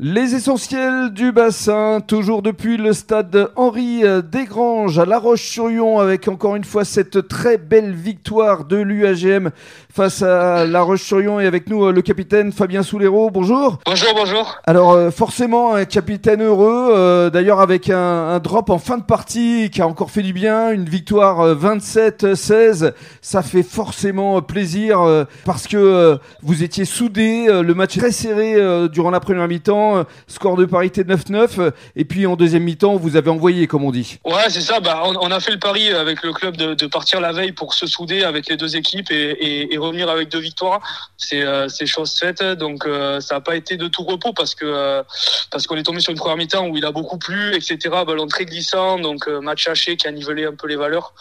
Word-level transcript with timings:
Les 0.00 0.36
essentiels 0.36 1.10
du 1.12 1.32
bassin, 1.32 1.98
toujours 1.98 2.42
depuis 2.42 2.76
le 2.76 2.92
stade 2.92 3.50
Henri 3.56 4.04
Desgranges 4.30 4.96
à 5.00 5.04
La 5.04 5.18
Roche-sur-Yon, 5.18 5.98
avec 5.98 6.28
encore 6.28 6.54
une 6.54 6.62
fois 6.62 6.84
cette 6.84 7.26
très 7.26 7.58
belle 7.58 7.96
victoire 7.96 8.64
de 8.64 8.76
l'UAGM 8.76 9.50
face 9.92 10.22
à 10.22 10.64
La 10.66 10.82
Roche-sur-Yon 10.82 11.40
et 11.40 11.46
avec 11.48 11.68
nous 11.68 11.90
le 11.90 12.00
capitaine 12.00 12.52
Fabien 12.52 12.84
Soulero. 12.84 13.28
Bonjour. 13.32 13.80
Bonjour, 13.84 14.10
bonjour. 14.14 14.58
Alors 14.66 14.92
euh, 14.92 15.10
forcément 15.10 15.74
un 15.74 15.84
capitaine 15.84 16.42
heureux, 16.42 16.92
euh, 16.94 17.28
d'ailleurs 17.28 17.58
avec 17.58 17.90
un, 17.90 17.96
un, 17.96 18.38
drop 18.38 18.70
en 18.70 18.78
fin 18.78 18.98
de 18.98 19.02
partie 19.02 19.68
qui 19.72 19.82
a 19.82 19.88
encore 19.88 20.12
fait 20.12 20.22
du 20.22 20.32
bien, 20.32 20.70
une 20.70 20.84
victoire 20.84 21.56
27-16, 21.56 22.84
euh, 22.84 22.90
ça 23.20 23.42
fait 23.42 23.64
forcément 23.64 24.40
plaisir 24.42 25.26
parce 25.44 25.66
que 25.66 26.16
vous 26.44 26.62
étiez 26.62 26.84
soudés, 26.84 27.48
le 27.48 27.74
match 27.74 27.98
très 27.98 28.12
serré 28.12 28.56
durant 28.90 29.10
la 29.10 29.18
première 29.18 29.48
mi-temps 29.48 29.87
euh, 29.96 30.04
score 30.26 30.56
de 30.56 30.64
parité 30.64 31.04
de 31.04 31.14
9-9. 31.14 31.60
Euh, 31.60 31.70
et 31.96 32.04
puis 32.04 32.26
en 32.26 32.36
deuxième 32.36 32.64
mi-temps, 32.64 32.96
vous 32.96 33.16
avez 33.16 33.30
envoyé, 33.30 33.66
comme 33.66 33.84
on 33.84 33.90
dit. 33.90 34.18
Ouais, 34.24 34.50
c'est 34.50 34.60
ça. 34.60 34.80
Bah, 34.80 35.02
on, 35.04 35.30
a 35.30 35.40
fait 35.40 35.52
le 35.52 35.58
pari 35.58 35.90
avec 35.90 36.22
le 36.22 36.32
club 36.32 36.56
de, 36.56 36.86
partir 36.86 37.20
la 37.20 37.32
veille 37.32 37.52
pour 37.52 37.74
se 37.74 37.86
souder 37.86 38.22
avec 38.22 38.48
les 38.48 38.56
deux 38.56 38.76
équipes 38.76 39.10
et, 39.10 39.68
revenir 39.78 40.10
avec 40.10 40.28
deux 40.28 40.40
victoires. 40.40 40.80
C'est 41.16 41.42
euh, 41.42 41.68
chose 41.86 42.18
faite. 42.18 42.42
Donc 42.42 42.86
ça 43.20 43.36
n'a 43.36 43.40
pas 43.40 43.56
été 43.56 43.76
de 43.76 43.86
tout 43.86 44.02
repos 44.02 44.32
parce 44.32 44.54
que 44.54 45.02
parce 45.50 45.66
qu'on 45.66 45.76
est 45.76 45.84
tombé 45.84 46.00
sur 46.00 46.10
une 46.10 46.18
première 46.18 46.36
mi-temps 46.36 46.66
où 46.66 46.76
il 46.76 46.84
a 46.84 46.90
beaucoup 46.90 47.18
plu, 47.18 47.54
etc. 47.54 47.78
Ballon 48.06 48.26
très 48.26 48.44
glissant, 48.44 48.98
donc 48.98 49.28
match 49.28 49.68
haché 49.68 49.96
qui 49.96 50.08
a 50.08 50.10
nivelé 50.10 50.44
un 50.44 50.54
peu 50.54 50.66
les 50.66 50.76
valeurs. 50.76 51.14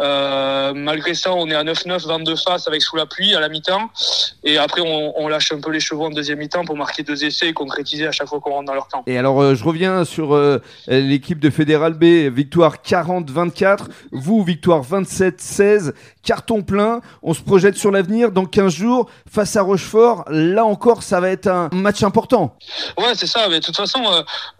Euh, 0.00 0.72
malgré 0.74 1.14
ça, 1.14 1.32
on 1.34 1.48
est 1.48 1.54
à 1.54 1.64
9-9, 1.64 2.06
22 2.06 2.36
faces 2.36 2.66
avec 2.66 2.82
sous 2.82 2.96
la 2.96 3.06
pluie 3.06 3.34
à 3.34 3.40
la 3.40 3.48
mi-temps. 3.48 3.90
Et 4.44 4.56
après, 4.56 4.80
on, 4.80 5.28
lâche 5.28 5.52
un 5.52 5.60
peu 5.60 5.70
les 5.70 5.80
chevaux 5.80 6.04
en 6.04 6.10
deuxième 6.10 6.38
mi-temps 6.38 6.64
pour 6.64 6.76
marquer 6.76 7.02
deux 7.02 7.24
essais 7.24 7.48
et 7.48 7.52
concrétiser 7.52 8.06
à 8.06 8.12
chaque 8.12 8.28
fois 8.28 8.40
qu'on 8.40 8.50
rentre 8.50 8.66
dans 8.66 8.74
leur 8.74 8.88
temps. 8.88 9.02
Et 9.06 9.16
alors, 9.16 9.40
euh, 9.40 9.54
je 9.54 9.64
reviens 9.64 10.04
sur 10.04 10.34
euh, 10.34 10.58
l'équipe 10.88 11.38
de 11.38 11.50
Fédéral 11.50 11.94
B, 11.94 12.04
victoire 12.32 12.76
40-24, 12.84 13.86
vous, 14.10 14.42
victoire 14.42 14.82
27-16, 14.82 15.92
carton 16.22 16.62
plein. 16.62 17.00
On 17.22 17.34
se 17.34 17.42
projette 17.42 17.76
sur 17.76 17.90
l'avenir 17.90 18.32
dans 18.32 18.44
15 18.44 18.72
jours 18.72 19.10
face 19.30 19.56
à 19.56 19.62
Rochefort. 19.62 20.24
Là 20.28 20.64
encore, 20.64 21.02
ça 21.02 21.20
va 21.20 21.30
être 21.30 21.48
un 21.48 21.68
match 21.72 22.02
important. 22.02 22.56
Ouais, 22.98 23.14
c'est 23.14 23.26
ça. 23.26 23.48
Mais 23.48 23.60
de 23.60 23.64
toute 23.64 23.76
façon, 23.76 24.02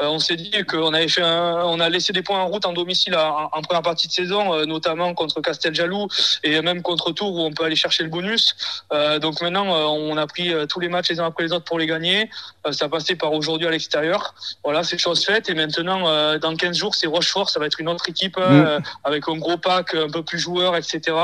on 0.00 0.18
s'est 0.18 0.36
dit 0.36 0.52
qu'on 0.68 0.92
avait 0.92 1.08
fait 1.08 1.22
on 1.22 1.80
a 1.80 1.88
laissé 1.88 2.12
des 2.12 2.22
points 2.22 2.40
en 2.40 2.48
route 2.48 2.66
en 2.66 2.72
domicile 2.72 3.14
en, 3.16 3.48
en 3.52 3.62
première 3.62 3.82
partie 3.82 4.08
de 4.08 4.12
saison, 4.12 4.64
notamment 4.66 5.14
contre 5.14 5.40
Casteljaloux 5.40 6.08
et 6.42 6.60
même 6.60 6.82
contre 6.82 7.12
Tours 7.12 7.34
où 7.34 7.40
on 7.40 7.52
peut 7.52 7.64
aller 7.64 7.76
chercher 7.76 8.02
le 8.02 8.08
bonus. 8.08 8.54
Euh, 8.92 9.18
donc 9.18 9.40
maintenant, 9.40 9.74
euh, 9.74 9.84
on 9.84 10.16
a 10.16 10.26
pris 10.26 10.52
euh, 10.52 10.66
tous 10.66 10.80
les 10.80 10.88
matchs 10.88 11.10
les 11.10 11.20
uns 11.20 11.26
après 11.26 11.44
les 11.44 11.52
autres 11.52 11.64
pour 11.64 11.78
les 11.78 11.86
gagner. 11.86 12.30
ça 12.70 12.88
passait 12.88 13.16
par 13.16 13.32
aujourd'hui 13.32 13.66
à 13.66 13.70
l'extérieur. 13.70 14.34
Voilà, 14.64 14.84
c'est 14.84 14.98
chose 14.98 15.24
faite. 15.24 15.48
Et 15.48 15.54
maintenant, 15.54 16.38
dans 16.38 16.56
15 16.56 16.76
jours, 16.76 16.94
c'est 16.94 17.06
Rochefort. 17.06 17.50
Ça 17.50 17.58
va 17.60 17.66
être 17.66 17.80
une 17.80 17.88
autre 17.88 18.08
équipe 18.08 18.36
mm. 18.36 18.80
avec 19.04 19.28
un 19.28 19.36
gros 19.36 19.56
pack, 19.56 19.94
un 19.94 20.08
peu 20.08 20.22
plus 20.22 20.38
joueur, 20.38 20.76
etc. 20.76 21.16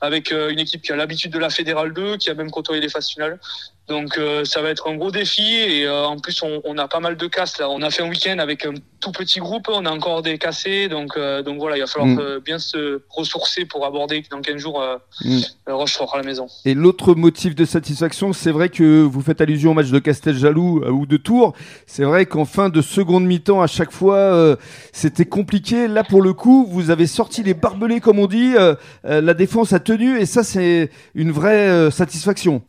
Avec 0.00 0.30
une 0.30 0.58
équipe 0.58 0.82
qui 0.82 0.92
a 0.92 0.96
l'habitude 0.96 1.32
de 1.32 1.38
la 1.38 1.50
Fédérale 1.50 1.92
2, 1.92 2.16
qui 2.16 2.30
a 2.30 2.34
même 2.34 2.50
côtoyé 2.50 2.80
les 2.80 2.88
phases 2.88 3.08
finales. 3.08 3.38
Donc 3.86 4.16
euh, 4.16 4.46
ça 4.46 4.62
va 4.62 4.70
être 4.70 4.88
un 4.88 4.96
gros 4.96 5.10
défi 5.10 5.42
et 5.42 5.84
euh, 5.84 6.06
en 6.06 6.18
plus 6.18 6.42
on, 6.42 6.62
on, 6.64 6.78
a 6.78 6.88
pas 6.88 7.00
mal 7.00 7.18
de 7.18 7.26
casses 7.26 7.58
là. 7.58 7.68
On 7.68 7.82
a 7.82 7.90
fait 7.90 8.02
un 8.02 8.08
week-end 8.08 8.38
avec 8.38 8.64
un 8.64 8.72
tout 9.00 9.12
petit 9.12 9.40
groupe, 9.40 9.68
on 9.68 9.84
a 9.84 9.90
encore 9.90 10.22
des 10.22 10.38
cassés, 10.38 10.88
donc 10.88 11.18
euh, 11.18 11.42
donc 11.42 11.58
voilà, 11.58 11.76
il 11.76 11.80
va 11.80 11.86
falloir 11.86 12.08
mm. 12.08 12.38
bien 12.38 12.58
se 12.58 13.02
ressourcer 13.10 13.66
pour 13.66 13.84
aborder 13.84 14.24
dans 14.30 14.40
15 14.40 14.56
jours 14.56 14.82
mm. 15.22 15.40
Rochefort 15.66 16.14
à 16.14 16.18
la 16.18 16.22
maison. 16.22 16.46
Et 16.64 16.72
l'autre 16.72 17.14
motif 17.14 17.54
de 17.54 17.66
satisfaction, 17.66 18.32
c'est 18.32 18.52
vrai 18.52 18.70
que 18.70 19.02
vous 19.02 19.20
faites 19.20 19.42
allusion 19.42 19.72
au 19.72 19.74
match 19.74 19.90
de 19.90 19.98
Casteljaloux 19.98 20.82
ou 20.88 21.04
de 21.04 21.18
Tours. 21.18 21.52
C'est 21.86 22.04
vrai 22.04 22.24
qu'en 22.24 22.46
fin 22.46 22.70
de 22.70 22.80
seconde 22.80 23.26
mi-temps, 23.26 23.60
à 23.60 23.66
chaque 23.66 23.92
fois, 23.92 24.56
c'était 24.92 25.26
compliqué. 25.26 25.88
Là 25.88 26.04
pour 26.04 26.22
le 26.22 26.32
coup, 26.32 26.66
vous 26.70 26.88
avez 26.88 27.06
sorti 27.06 27.42
les 27.42 27.52
barbelés 27.52 28.00
comme 28.00 28.18
on 28.18 28.28
dit. 28.28 28.54
la 29.02 29.34
défense 29.34 29.74
a 29.74 29.80
tenu 29.80 30.18
et 30.18 30.24
ça 30.24 30.42
c'est 30.42 30.90
une 31.14 31.32
vraie 31.32 31.90
satisfaction. 31.90 32.62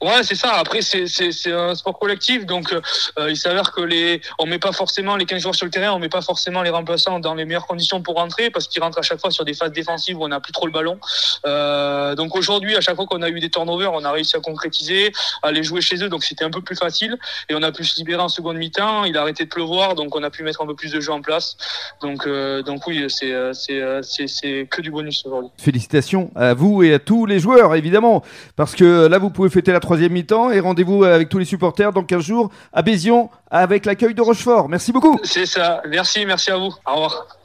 Ouais, 0.00 0.22
c'est 0.22 0.36
ça 0.36 0.59
après, 0.60 0.82
c'est 0.82 1.52
un 1.52 1.74
sport 1.74 1.98
collectif, 1.98 2.44
donc 2.44 2.72
euh, 2.72 3.30
il 3.30 3.36
s'avère 3.36 3.72
que 3.72 3.80
les, 3.80 4.20
on 4.38 4.46
met 4.46 4.58
pas 4.58 4.72
forcément 4.72 5.16
les 5.16 5.24
15 5.24 5.40
joueurs 5.40 5.54
sur 5.54 5.64
le 5.64 5.70
terrain, 5.70 5.92
on 5.92 5.98
met 5.98 6.10
pas 6.10 6.20
forcément 6.20 6.62
les 6.62 6.70
remplaçants 6.70 7.18
dans 7.18 7.34
les 7.34 7.46
meilleures 7.46 7.66
conditions 7.66 8.02
pour 8.02 8.16
rentrer, 8.16 8.50
parce 8.50 8.68
qu'ils 8.68 8.82
rentrent 8.82 8.98
à 8.98 9.02
chaque 9.02 9.20
fois 9.20 9.30
sur 9.30 9.44
des 9.46 9.54
phases 9.54 9.72
défensives 9.72 10.18
où 10.18 10.24
on 10.24 10.28
n'a 10.28 10.40
plus 10.40 10.52
trop 10.52 10.66
le 10.66 10.72
ballon. 10.72 10.98
Euh, 11.46 12.14
donc 12.14 12.36
aujourd'hui, 12.36 12.76
à 12.76 12.82
chaque 12.82 12.96
fois 12.96 13.06
qu'on 13.06 13.22
a 13.22 13.30
eu 13.30 13.40
des 13.40 13.48
turnovers, 13.48 13.92
on 13.94 14.04
a 14.04 14.12
réussi 14.12 14.36
à 14.36 14.40
concrétiser, 14.40 15.12
à 15.42 15.50
les 15.50 15.62
jouer 15.62 15.80
chez 15.80 15.96
eux, 16.04 16.10
donc 16.10 16.24
c'était 16.24 16.44
un 16.44 16.50
peu 16.50 16.60
plus 16.60 16.76
facile, 16.76 17.16
et 17.48 17.54
on 17.54 17.62
a 17.62 17.72
pu 17.72 17.84
se 17.84 17.96
libérer 17.96 18.22
en 18.22 18.28
seconde 18.28 18.58
mi-temps. 18.58 19.04
Il 19.04 19.16
a 19.16 19.22
arrêté 19.22 19.44
de 19.44 19.48
pleuvoir, 19.48 19.94
donc 19.94 20.14
on 20.14 20.22
a 20.22 20.30
pu 20.30 20.42
mettre 20.42 20.60
un 20.62 20.66
peu 20.66 20.74
plus 20.74 20.92
de 20.92 21.00
jeux 21.00 21.12
en 21.12 21.22
place. 21.22 21.56
Donc, 22.02 22.26
euh, 22.26 22.62
donc 22.62 22.86
oui, 22.86 23.06
c'est 23.08 23.30
que 23.30 24.80
du 24.82 24.90
bonus 24.90 25.24
aujourd'hui. 25.24 25.50
Félicitations 25.56 26.30
à 26.34 26.52
vous 26.52 26.82
et 26.82 26.92
à 26.92 26.98
tous 26.98 27.24
les 27.24 27.38
joueurs, 27.38 27.74
évidemment, 27.74 28.22
parce 28.56 28.74
que 28.74 29.06
là, 29.06 29.18
vous 29.18 29.30
pouvez 29.30 29.48
fêter 29.48 29.72
la 29.72 29.80
troisième 29.80 30.12
mi-temps 30.12 30.49
et 30.52 30.60
rendez-vous 30.60 31.04
avec 31.04 31.28
tous 31.28 31.38
les 31.38 31.44
supporters 31.44 31.92
dans 31.92 32.04
15 32.04 32.22
jours 32.22 32.50
à 32.72 32.82
Bézion 32.82 33.30
avec 33.50 33.86
l'accueil 33.86 34.14
de 34.14 34.22
Rochefort. 34.22 34.68
Merci 34.68 34.92
beaucoup. 34.92 35.18
C'est 35.22 35.46
ça. 35.46 35.82
Merci, 35.88 36.24
merci 36.26 36.50
à 36.50 36.56
vous. 36.56 36.72
Au 36.86 36.94
revoir. 36.94 37.39